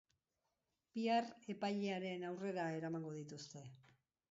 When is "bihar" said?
0.95-1.27